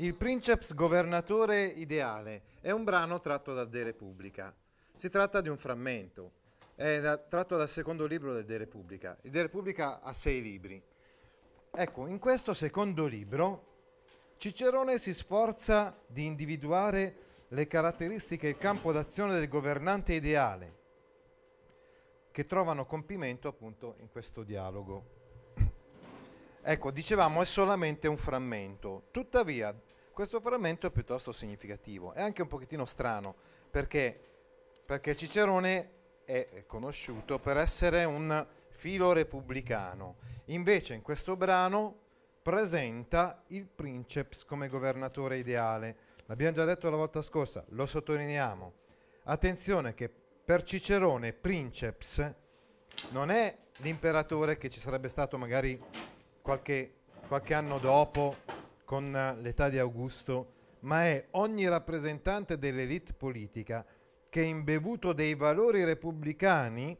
[0.00, 4.54] Il Princeps governatore ideale è un brano tratto da De Repubblica.
[4.94, 6.34] Si tratta di un frammento,
[6.76, 9.18] è da- tratto dal secondo libro del De Repubblica.
[9.22, 10.80] Il De Repubblica ha sei libri.
[11.72, 13.64] Ecco, in questo secondo libro
[14.36, 17.16] Cicerone si sforza di individuare
[17.48, 20.76] le caratteristiche e il campo d'azione del governante ideale,
[22.30, 25.16] che trovano compimento appunto in questo dialogo.
[26.62, 29.74] Ecco, dicevamo è solamente un frammento, tuttavia
[30.18, 33.36] questo frammento è piuttosto significativo, è anche un pochettino strano,
[33.70, 34.20] perché,
[34.84, 35.90] perché Cicerone
[36.24, 42.00] è conosciuto per essere un filo repubblicano, invece in questo brano
[42.42, 45.96] presenta il princeps come governatore ideale.
[46.26, 48.72] L'abbiamo già detto la volta scorsa, lo sottolineiamo.
[49.22, 50.10] Attenzione che
[50.44, 52.34] per Cicerone princeps
[53.10, 55.80] non è l'imperatore che ci sarebbe stato magari
[56.42, 58.47] qualche, qualche anno dopo
[58.88, 63.84] con eh, l'età di Augusto, ma è ogni rappresentante dell'elite politica
[64.30, 66.96] che imbevuto dei valori repubblicani,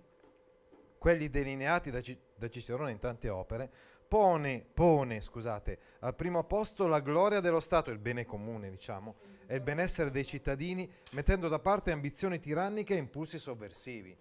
[0.99, 3.71] quelli delineati da, Ci- da Cicerone in tante opere,
[4.07, 9.15] pone, pone scusate, al primo posto la gloria dello Stato, il bene comune, diciamo,
[9.47, 14.15] e il benessere dei cittadini, mettendo da parte ambizioni tiranniche e impulsi sovversivi.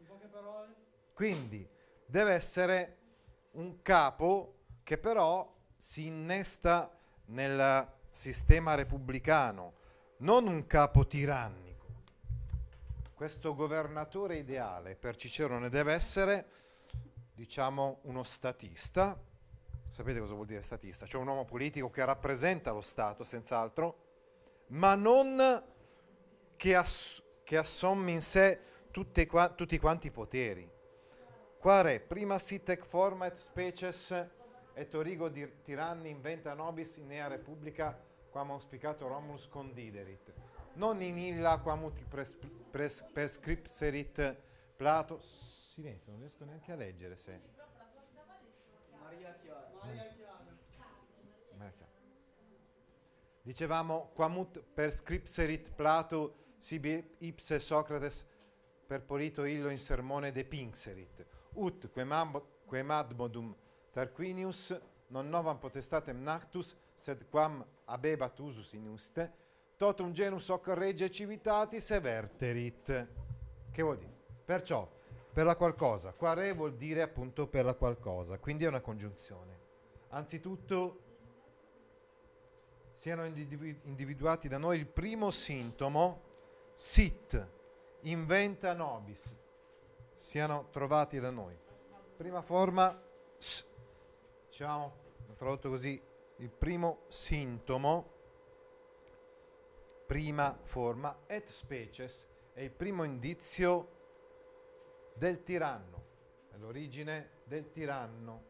[1.14, 1.68] Quindi
[2.06, 2.98] deve essere
[3.52, 6.97] un capo che però si innesta
[7.28, 9.74] nel sistema repubblicano,
[10.18, 11.86] non un capo tirannico.
[13.14, 16.46] Questo governatore ideale per Cicerone deve essere,
[17.34, 19.20] diciamo, uno statista.
[19.88, 21.06] Sapete cosa vuol dire statista?
[21.06, 24.06] Cioè un uomo politico che rappresenta lo Stato, senz'altro,
[24.68, 25.64] ma non
[26.56, 28.60] che, ass- che assommi in sé
[29.28, 30.70] qua- tutti quanti i poteri.
[31.60, 34.28] Quare prima sitec forma et species
[34.78, 37.98] et origo dir tiranni inventa nobis in ea republica
[38.30, 40.32] quam auspicato Romulus condiderit.
[40.76, 42.38] Non in illa quam uti pres,
[42.70, 44.36] pres, prescripserit
[44.76, 45.20] Plato.
[45.20, 47.42] Silenzio, non riesco neanche a leggere se.
[49.00, 49.68] Maria Chiara.
[53.42, 58.26] Dicevamo quamut prescripserit Plato sibi ipse Socrates
[58.86, 61.26] per polito illo in sermone de pinxerit.
[61.54, 63.56] Ut quem, amb- quem admodum
[63.98, 69.32] Tarquinius non novam potestatem nactus sed quam abebat usus in uste
[69.76, 73.08] totum genus hoc regia civitatis everterit.
[73.72, 74.14] Che vuol dire?
[74.46, 74.88] Perciò,
[75.34, 76.14] per la qualcosa.
[76.14, 79.60] Qua re vuol dire appunto per la qualcosa, quindi è una congiunzione.
[80.10, 81.00] Anzitutto
[82.92, 86.22] siano individu- individuati da noi il primo sintomo,
[86.76, 87.48] sit,
[88.02, 89.36] inventa nobis,
[90.14, 91.58] siano trovati da noi.
[92.16, 92.96] Prima forma,
[93.38, 93.66] s,
[94.66, 96.02] ho tradotto così,
[96.38, 98.14] il primo sintomo,
[100.06, 103.96] prima forma, et species, è il primo indizio
[105.14, 106.06] del tiranno,
[106.52, 108.44] è l'origine del tiranno,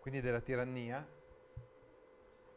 [0.00, 1.06] quindi della tirannia,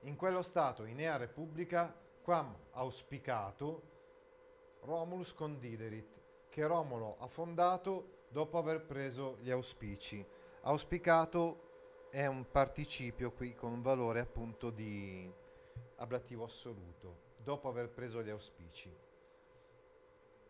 [0.02, 3.82] in quello stato, in ea repubblica, quam auspicato
[4.82, 6.18] Romulus condiderit,
[6.50, 10.26] che Romolo ha fondato dopo aver preso gli auspici.
[10.62, 11.69] Auspicato
[12.10, 15.32] è un participio qui con un valore appunto di
[15.98, 18.96] ablativo assoluto, dopo aver preso gli auspici.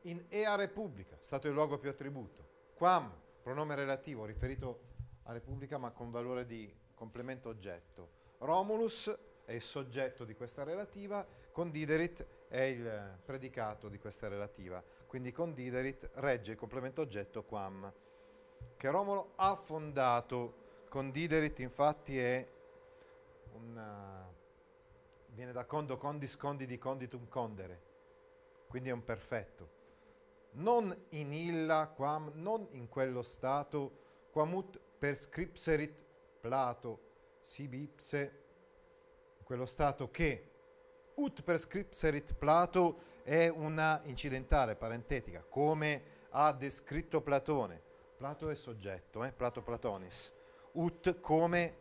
[0.04, 2.48] In ea repubblica, stato il luogo più attributo.
[2.76, 4.88] Quam, pronome relativo riferito
[5.24, 8.18] a repubblica ma con valore di complemento oggetto.
[8.40, 14.82] Romulus è il soggetto di questa relativa, condiderit è il predicato di questa relativa.
[15.08, 17.92] Quindi condiderit regge il complemento oggetto quam,
[18.78, 20.59] che Romolo ha fondato.
[20.90, 22.48] Condiderit infatti è
[23.54, 23.78] un...
[23.78, 27.82] uh, viene da condo condis condidi conditum condere,
[28.68, 29.78] quindi è un perfetto.
[30.54, 35.94] Non in illa quam, non in quello stato, quamut prescripserit
[36.42, 37.00] Plato
[37.42, 38.44] sibi ipse,
[39.44, 40.52] quello stato che
[41.16, 47.80] ut prescripserit Plato è una incidentale, parentetica, come ha descritto Platone.
[48.18, 49.32] Plato è soggetto, eh?
[49.32, 50.34] Plato Platonis.
[50.74, 51.76] Ut come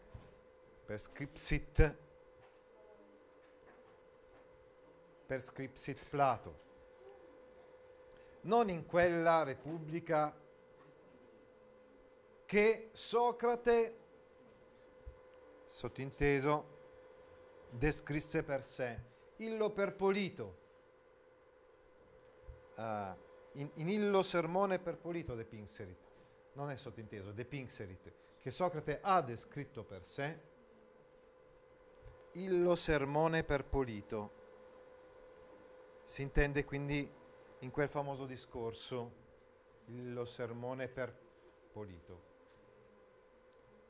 [0.84, 1.96] prescripsit
[5.26, 6.66] per scripsit Plato.
[8.42, 10.34] Non in quella repubblica
[12.46, 13.96] che Socrate,
[15.66, 16.76] sottinteso,
[17.68, 18.98] descrisse per sé,
[19.36, 20.56] illo perpolito,
[22.76, 22.82] uh,
[23.52, 25.98] in, in, illo sermone perpolito depinxerit,
[26.54, 30.40] non è sottinteso, depinxerit, che Socrate ha descritto per sé,
[32.32, 34.36] illo sermone perpolito.
[36.04, 37.10] Si intende quindi
[37.60, 39.12] in quel famoso discorso,
[39.86, 42.22] illo sermone perpolito.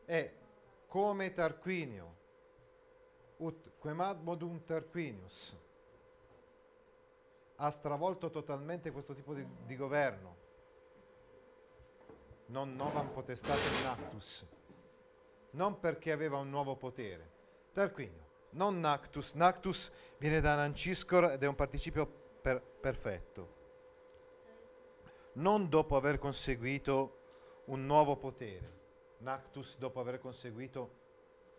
[0.05, 0.33] È
[0.87, 2.17] come Tarquinio,
[3.37, 5.57] ut quemad modum Tarquinius,
[7.57, 10.37] ha stravolto totalmente questo tipo di, di governo,
[12.49, 14.47] non novam potestatem nactus,
[15.51, 17.37] non perché aveva un nuovo potere.
[17.73, 22.07] Tarquinio, non nactus, nactus viene da Nanciscor ed è un participio
[22.41, 23.57] per, perfetto.
[25.35, 27.17] Non dopo aver conseguito
[27.67, 28.73] un nuovo potere,
[29.19, 30.97] nactus dopo aver conseguito,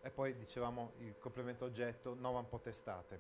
[0.02, 3.20] e poi dicevamo il complemento oggetto, novam potestatem.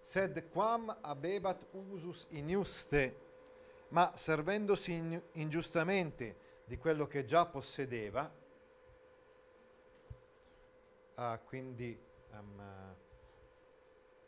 [0.00, 3.26] Sed quam abebat usus iniuste,
[3.88, 8.30] ma servendosi ingiustamente di quello che già possedeva,
[11.14, 11.98] ah, quindi
[12.32, 12.94] um,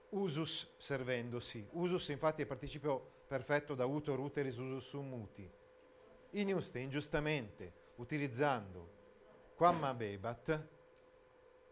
[0.08, 1.68] usus servendosi.
[1.72, 5.48] Usus infatti è participio perfetto da utor, uteris, usus sum uti.
[6.30, 8.88] Iniuste, ingiustamente, utilizzando
[9.54, 10.66] quam abebat,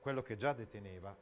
[0.01, 1.17] quello che già deteneva.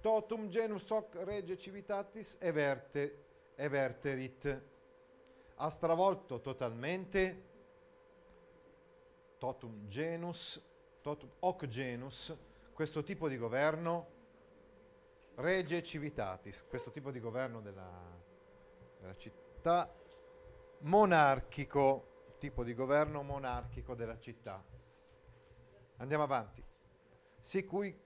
[0.00, 3.24] Totum genus hoc rege civitatis everte,
[3.56, 4.76] everterit.
[5.60, 7.46] Ha stravolto totalmente
[9.38, 10.62] totum genus
[11.08, 12.36] totum hoc genus,
[12.72, 14.16] questo tipo di governo
[15.36, 17.90] rege civitatis, questo tipo di governo della,
[19.00, 19.90] della città
[20.80, 24.62] monarchico, tipo di governo monarchico della città.
[25.96, 26.62] Andiamo avanti.
[27.40, 27.96] Sicuic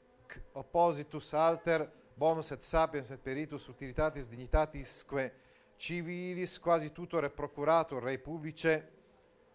[0.52, 5.34] oppositus alter bonus et sapiens et peritus utilitatis dignitatisque
[5.82, 8.90] civilis quasi tutor e procurator rei publice.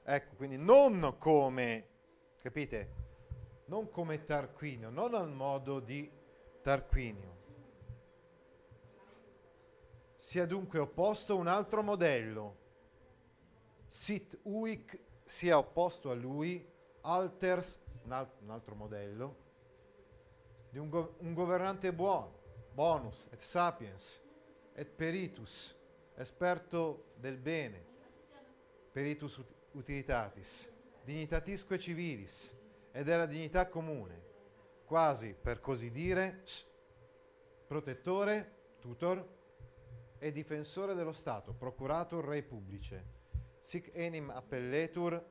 [0.04, 1.88] Ecco, quindi non come,
[2.42, 3.06] capite?
[3.68, 6.12] non come Tarquinio, non al modo di
[6.62, 7.36] Tarquinio.
[10.18, 12.58] Sia dunque opposto un altro modello.
[13.88, 16.70] Sit uic sia opposto a lui,
[17.02, 19.36] alters, un, al- un altro modello,
[20.72, 22.34] di un, go- un governante buono,
[22.74, 24.22] bonus, et sapiens,
[24.74, 25.74] et peritus,
[26.18, 27.86] esperto del bene,
[28.92, 30.72] peritus ut- utilitatis,
[31.04, 32.54] dignitatisque civilis,
[32.92, 34.26] ed è la dignità comune,
[34.86, 36.44] quasi per così dire
[37.68, 39.36] protettore, tutor
[40.18, 43.06] e difensore dello Stato, procurator rei publice,
[43.60, 45.24] sic enim appelletur,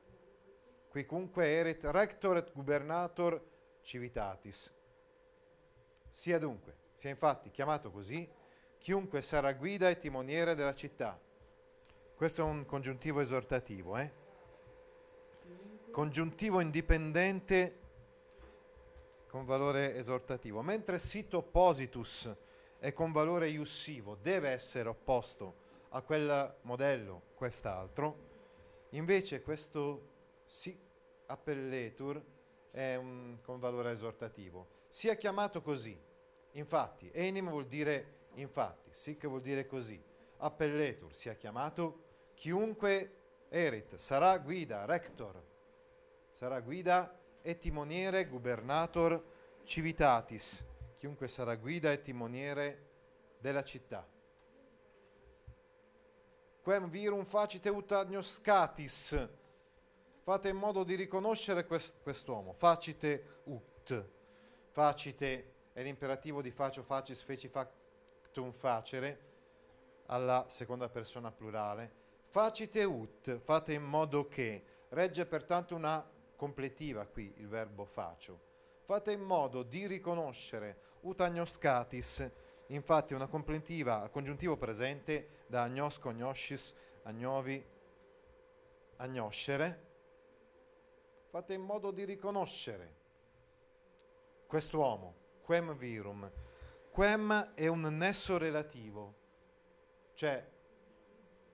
[0.87, 3.43] quicunque erit rector et gubernator
[3.81, 4.73] civitatis.
[6.09, 8.27] Sia dunque, sia infatti chiamato così,
[8.77, 11.19] chiunque sarà guida e timoniere della città.
[12.15, 14.25] Questo è un congiuntivo esortativo, eh?
[15.91, 17.79] congiuntivo indipendente
[19.27, 22.31] con valore esortativo, mentre sit oppositus
[22.79, 28.25] è con valore iussivo, deve essere opposto a quel modello, quest'altro,
[28.89, 30.77] invece questo si
[31.25, 32.21] appelletur
[32.71, 34.67] è un, con valore esortativo.
[34.87, 35.99] Sia chiamato così,
[36.51, 40.01] infatti, enim vuol dire infatti, sic vuol dire così,
[40.37, 43.15] appelletur sia chiamato chiunque
[43.49, 45.41] erit, sarà guida, rector,
[46.31, 49.23] sarà guida e timoniere gubernator
[49.63, 50.65] civitatis,
[50.97, 52.85] chiunque sarà guida e timoniere
[53.39, 54.07] della città.
[56.61, 59.27] Quem virum facite ut agnoscatis,
[60.21, 64.09] fate in modo di riconoscere quest, quest'uomo, facite ut,
[64.71, 67.49] facite è l'imperativo di facio facis feci
[68.37, 69.25] factum facere
[70.07, 71.91] alla seconda persona plurale,
[72.27, 78.45] facite ut, fate in modo che, regge pertanto una completiva qui il verbo faccio.
[78.85, 82.29] Fate in modo di riconoscere utagnoscatis,
[82.67, 87.65] infatti una completiva congiuntivo presente da agnosco, agnoscis, agnovi,
[88.97, 89.85] agnoscere.
[91.29, 92.95] Fate in modo di riconoscere
[94.47, 96.31] quest'uomo, quem virum.
[96.97, 99.13] Quem è un nesso relativo,
[100.15, 100.43] cioè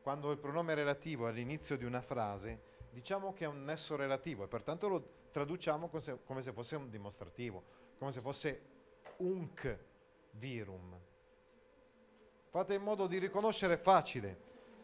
[0.02, 4.46] quando il pronome relativo è all'inizio di una frase, diciamo che è un nesso relativo
[4.46, 5.90] e pertanto lo traduciamo
[6.24, 7.62] come se, fosse un dimostrativo,
[7.98, 8.62] come se fosse
[9.18, 9.80] unc
[10.32, 10.98] virum.
[12.48, 14.40] Fate in modo di riconoscere facile,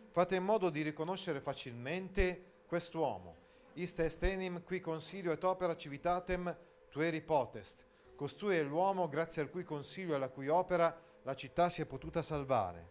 [0.10, 3.38] fate in modo di riconoscere facilmente quest'uomo.
[3.75, 6.54] Iste est enim qui consilio et opera civitatem
[6.89, 7.88] tueri potest.
[8.20, 11.86] Costui è l'uomo grazie al cui consiglio e alla cui opera la città si è
[11.86, 12.90] potuta salvare.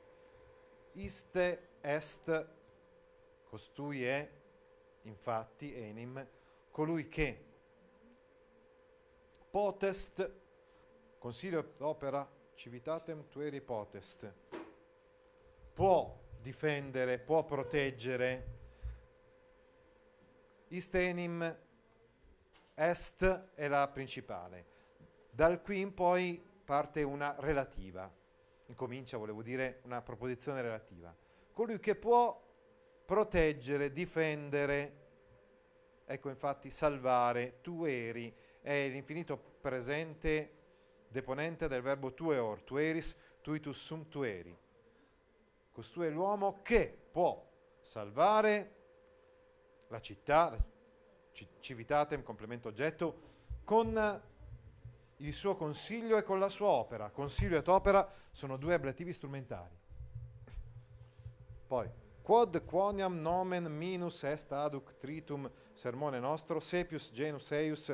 [0.93, 2.49] Iste est,
[3.45, 4.27] costui è,
[5.03, 6.27] infatti, enim,
[6.71, 7.45] colui che
[9.51, 10.33] potest,
[11.19, 14.33] consiglio opera civitatem tueri potest,
[15.75, 18.47] può difendere, può proteggere.
[20.69, 21.59] Istenim
[22.77, 24.77] est è la principale.
[25.39, 28.13] Dal qui in poi parte una relativa.
[28.67, 31.15] Incomincia, volevo dire, una proposizione relativa.
[31.53, 32.45] Colui che può
[33.05, 35.07] proteggere, difendere,
[36.07, 40.57] ecco infatti salvare, tu eri, è l'infinito presente
[41.07, 44.59] deponente del verbo tueor, tueris, tuitus sum tueri.
[45.71, 47.49] Costui è l'uomo che può
[47.81, 48.75] salvare
[49.87, 50.59] la città,
[51.61, 53.21] civitatem, complemento oggetto,
[53.63, 54.27] con
[55.19, 57.11] il suo consiglio e con la sua opera.
[57.11, 59.77] Consiglio ed opera sono due ablativi strumentali.
[61.67, 61.91] Poi,
[62.23, 67.93] quod quoniam nomen minus est aduc tritum sermone nostro, sepius genus eius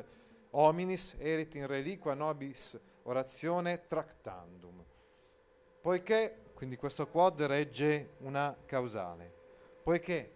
[0.50, 4.84] hominis erit in reliqua nobis orazione tractandum.
[5.80, 9.32] Poiché, quindi questo quod regge una causale,
[9.82, 10.32] poiché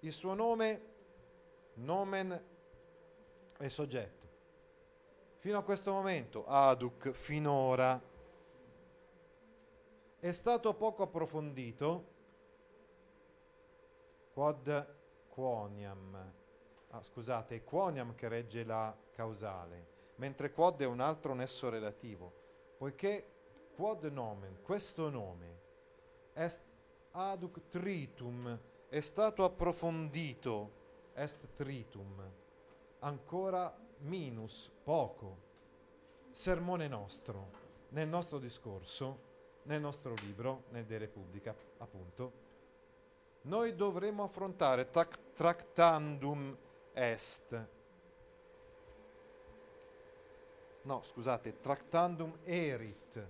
[0.00, 0.82] il suo nome,
[1.74, 2.44] nomen
[3.58, 4.19] è soggetto.
[5.40, 7.98] Fino a questo momento, aduc, finora,
[10.18, 12.04] è stato poco approfondito,
[14.34, 14.96] quod
[15.30, 16.32] quoniam,
[16.90, 22.30] ah, scusate, è quoniam che regge la causale, mentre quod è un altro nesso relativo,
[22.76, 23.26] poiché
[23.74, 25.60] quod nomen, questo nome,
[26.34, 26.60] est
[27.12, 30.72] aduc tritum, è stato approfondito,
[31.14, 32.30] est tritum,
[32.98, 35.48] ancora minus, poco,
[36.30, 37.50] sermone nostro,
[37.90, 39.28] nel nostro discorso,
[39.64, 42.32] nel nostro libro, nel De Repubblica, appunto,
[43.42, 46.56] noi dovremo affrontare tac, tractandum
[46.92, 47.68] est.
[50.82, 53.28] No, scusate, tractandum erit.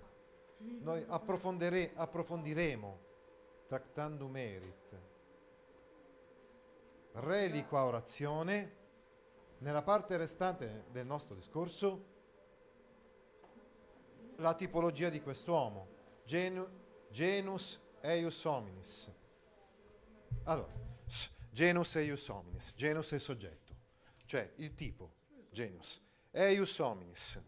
[0.57, 2.99] Noi approfondiremo
[3.67, 5.09] tractandum erit
[7.13, 8.79] reliqua orazione,
[9.61, 12.09] nella parte restante del nostro discorso,
[14.37, 15.87] la tipologia di quest'uomo,
[16.25, 16.67] genu,
[17.09, 19.11] genus eius hominis.
[20.43, 20.73] Allora,
[21.51, 23.75] genus eius hominis, genus è il soggetto,
[24.25, 25.11] cioè il tipo,
[25.51, 26.01] genus,
[26.31, 27.39] eius hominis,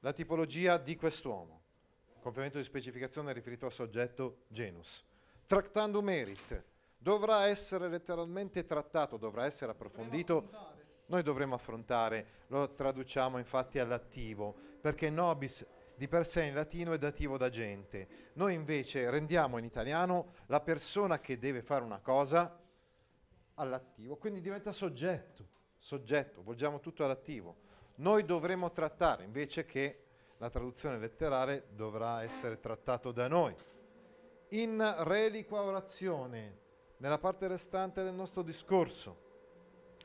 [0.00, 1.62] la tipologia di quest'uomo,
[2.20, 5.04] complemento di specificazione riferito al soggetto genus.
[5.46, 6.64] Tractandum merit,
[6.98, 10.76] dovrà essere letteralmente trattato, dovrà essere approfondito.
[11.08, 16.98] Noi dovremo affrontare, lo traduciamo infatti all'attivo, perché nobis di per sé in latino è
[16.98, 18.30] dativo da gente.
[18.34, 22.60] Noi invece rendiamo in italiano la persona che deve fare una cosa
[23.54, 25.48] all'attivo, quindi diventa soggetto,
[25.78, 27.56] soggetto, volgiamo tutto all'attivo.
[27.96, 30.04] Noi dovremo trattare invece che
[30.36, 33.54] la traduzione letterale dovrà essere trattato da noi.
[34.50, 36.66] In reliqua orazione
[36.98, 39.26] nella parte restante del nostro discorso,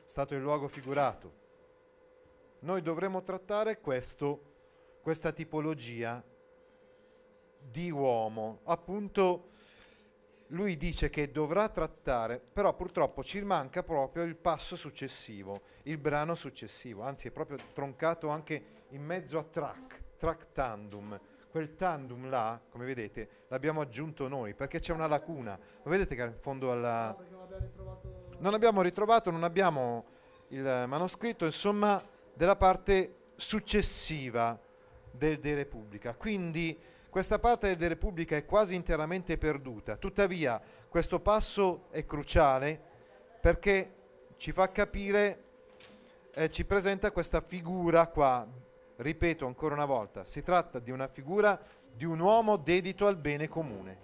[0.04, 1.42] stato il luogo figurato.
[2.60, 6.22] Noi dovremo trattare questo, questa tipologia
[7.58, 8.60] di uomo.
[8.64, 9.50] Appunto,
[10.48, 16.34] lui dice che dovrà trattare, però purtroppo ci manca proprio il passo successivo, il brano
[16.34, 21.20] successivo, anzi è proprio troncato anche in mezzo a track, tractandum
[21.54, 25.56] quel tandem là, come vedete, l'abbiamo aggiunto noi perché c'è una lacuna.
[25.84, 27.16] Lo vedete che in fondo alla...
[27.16, 27.46] No,
[28.38, 30.04] non, abbiamo ritrovato, non abbiamo
[30.48, 34.58] il manoscritto, insomma, della parte successiva
[35.10, 36.14] del De Repubblica.
[36.14, 36.78] Quindi
[37.10, 39.96] questa parte del De Repubblica è quasi interamente perduta.
[39.96, 42.80] Tuttavia, questo passo è cruciale
[43.40, 43.94] perché
[44.36, 45.38] ci fa capire,
[46.34, 48.46] eh, ci presenta questa figura qua
[48.96, 51.60] Ripeto ancora una volta, si tratta di una figura
[51.92, 54.03] di un uomo dedito al bene comune.